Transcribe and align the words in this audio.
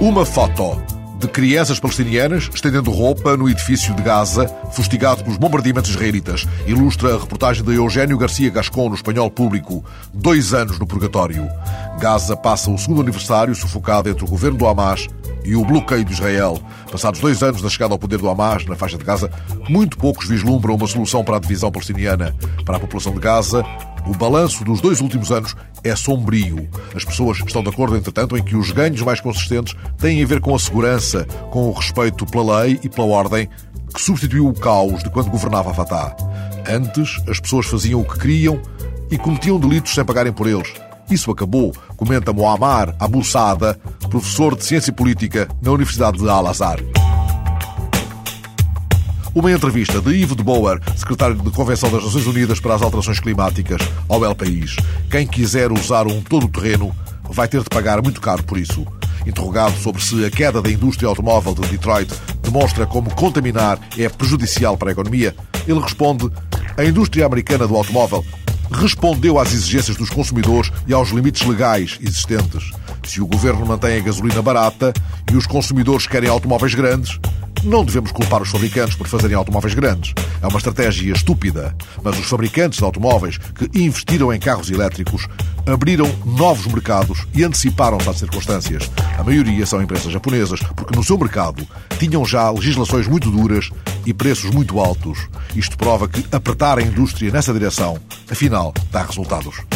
Uma 0.00 0.24
foto 0.24 0.80
de 1.18 1.26
crianças 1.26 1.80
palestinianas 1.80 2.48
estendendo 2.54 2.88
roupa 2.92 3.36
no 3.36 3.48
edifício 3.48 3.92
de 3.96 4.00
Gaza, 4.00 4.46
fustigado 4.70 5.24
pelos 5.24 5.36
bombardeamentos 5.36 5.90
israelitas. 5.90 6.46
Ilustra 6.68 7.16
a 7.16 7.18
reportagem 7.18 7.64
de 7.64 7.74
Eugênio 7.74 8.16
Garcia 8.16 8.48
Gascon 8.48 8.90
no 8.90 8.94
Espanhol 8.94 9.28
Público. 9.28 9.84
Dois 10.14 10.54
anos 10.54 10.78
no 10.78 10.86
purgatório. 10.86 11.48
Gaza 11.98 12.36
passa 12.36 12.70
o 12.70 12.78
segundo 12.78 13.00
aniversário 13.00 13.52
sufocado 13.56 14.08
entre 14.08 14.24
o 14.24 14.28
governo 14.28 14.56
do 14.56 14.68
Hamas 14.68 15.08
e 15.44 15.56
o 15.56 15.64
bloqueio 15.64 16.04
de 16.04 16.12
Israel. 16.12 16.60
Passados 16.92 17.18
dois 17.18 17.42
anos 17.42 17.60
da 17.60 17.68
chegada 17.68 17.92
ao 17.92 17.98
poder 17.98 18.18
do 18.18 18.28
Hamas 18.28 18.64
na 18.66 18.76
faixa 18.76 18.96
de 18.96 19.04
Gaza, 19.04 19.28
muito 19.68 19.98
poucos 19.98 20.28
vislumbram 20.28 20.76
uma 20.76 20.86
solução 20.86 21.24
para 21.24 21.38
a 21.38 21.40
divisão 21.40 21.72
palestiniana. 21.72 22.36
Para 22.64 22.76
a 22.76 22.80
população 22.80 23.12
de 23.12 23.18
Gaza, 23.18 23.64
o 24.08 24.14
balanço 24.14 24.64
dos 24.64 24.80
dois 24.80 25.00
últimos 25.00 25.30
anos 25.30 25.54
é 25.84 25.94
sombrio. 25.94 26.68
As 26.94 27.04
pessoas 27.04 27.38
estão 27.38 27.62
de 27.62 27.68
acordo, 27.68 27.96
entretanto, 27.96 28.36
em 28.36 28.42
que 28.42 28.56
os 28.56 28.70
ganhos 28.70 29.02
mais 29.02 29.20
consistentes 29.20 29.76
têm 29.98 30.22
a 30.22 30.26
ver 30.26 30.40
com 30.40 30.54
a 30.54 30.58
segurança, 30.58 31.24
com 31.50 31.68
o 31.68 31.72
respeito 31.72 32.24
pela 32.26 32.62
lei 32.62 32.80
e 32.82 32.88
pela 32.88 33.06
ordem 33.06 33.48
que 33.94 34.00
substituiu 34.00 34.48
o 34.48 34.54
caos 34.54 35.02
de 35.02 35.10
quando 35.10 35.30
governava 35.30 35.70
a 35.70 35.74
Fatah. 35.74 36.16
Antes, 36.68 37.22
as 37.28 37.38
pessoas 37.38 37.66
faziam 37.66 38.00
o 38.00 38.04
que 38.04 38.18
queriam 38.18 38.60
e 39.10 39.18
cometiam 39.18 39.58
delitos 39.58 39.94
sem 39.94 40.04
pagarem 40.04 40.32
por 40.32 40.46
eles. 40.46 40.72
Isso 41.10 41.30
acabou, 41.30 41.74
comenta 41.96 42.32
Muammar 42.32 42.94
Abu 42.98 43.24
Saada, 43.24 43.78
professor 44.10 44.54
de 44.54 44.64
Ciência 44.64 44.92
Política 44.92 45.48
na 45.62 45.72
Universidade 45.72 46.18
de 46.18 46.28
Al-Azhar. 46.28 46.78
Uma 49.34 49.52
entrevista 49.52 50.00
de 50.00 50.10
Ivo 50.14 50.34
de 50.34 50.42
Boer, 50.42 50.80
secretário 50.96 51.36
de 51.36 51.50
Convenção 51.50 51.90
das 51.90 52.02
Nações 52.02 52.26
Unidas 52.26 52.60
para 52.60 52.74
as 52.74 52.82
Alterações 52.82 53.20
Climáticas, 53.20 53.80
ao 54.08 54.24
El 54.24 54.34
País. 54.34 54.76
Quem 55.10 55.26
quiser 55.26 55.70
usar 55.70 56.06
um 56.06 56.22
todo-terreno 56.22 56.94
vai 57.28 57.46
ter 57.46 57.62
de 57.62 57.68
pagar 57.68 58.02
muito 58.02 58.20
caro 58.20 58.42
por 58.42 58.58
isso. 58.58 58.86
Interrogado 59.26 59.76
sobre 59.78 60.02
se 60.02 60.24
a 60.24 60.30
queda 60.30 60.62
da 60.62 60.70
indústria 60.70 61.08
automóvel 61.08 61.54
de 61.54 61.68
Detroit 61.68 62.10
demonstra 62.42 62.86
como 62.86 63.14
contaminar 63.14 63.78
é 63.98 64.08
prejudicial 64.08 64.76
para 64.76 64.90
a 64.90 64.92
economia, 64.92 65.36
ele 65.66 65.80
responde: 65.80 66.30
a 66.76 66.84
indústria 66.84 67.26
americana 67.26 67.68
do 67.68 67.76
automóvel 67.76 68.24
respondeu 68.70 69.38
às 69.38 69.52
exigências 69.52 69.96
dos 69.96 70.10
consumidores 70.10 70.72
e 70.86 70.92
aos 70.92 71.10
limites 71.10 71.46
legais 71.46 71.98
existentes. 72.00 72.70
Se 73.04 73.20
o 73.20 73.26
governo 73.26 73.64
mantém 73.66 73.98
a 73.98 74.00
gasolina 74.02 74.42
barata 74.42 74.92
e 75.30 75.36
os 75.36 75.46
consumidores 75.46 76.06
querem 76.06 76.28
automóveis 76.28 76.74
grandes, 76.74 77.18
não 77.64 77.84
devemos 77.84 78.12
culpar 78.12 78.42
os 78.42 78.50
fabricantes 78.50 78.96
por 78.96 79.06
fazerem 79.06 79.36
automóveis 79.36 79.74
grandes. 79.74 80.12
É 80.40 80.46
uma 80.46 80.58
estratégia 80.58 81.12
estúpida. 81.12 81.74
Mas 82.02 82.18
os 82.18 82.26
fabricantes 82.26 82.78
de 82.78 82.84
automóveis 82.84 83.38
que 83.38 83.68
investiram 83.78 84.32
em 84.32 84.38
carros 84.38 84.70
elétricos 84.70 85.28
abriram 85.66 86.10
novos 86.24 86.66
mercados 86.66 87.26
e 87.34 87.44
anteciparam-se 87.44 88.08
às 88.08 88.18
circunstâncias. 88.18 88.90
A 89.18 89.22
maioria 89.22 89.66
são 89.66 89.82
empresas 89.82 90.12
japonesas, 90.12 90.60
porque 90.74 90.96
no 90.96 91.04
seu 91.04 91.18
mercado 91.18 91.66
tinham 91.98 92.24
já 92.24 92.50
legislações 92.50 93.06
muito 93.06 93.30
duras 93.30 93.70
e 94.06 94.14
preços 94.14 94.50
muito 94.50 94.80
altos. 94.80 95.28
Isto 95.54 95.76
prova 95.76 96.08
que 96.08 96.24
apertar 96.32 96.78
a 96.78 96.82
indústria 96.82 97.30
nessa 97.30 97.52
direção, 97.52 97.98
afinal, 98.30 98.72
dá 98.90 99.02
resultados. 99.02 99.67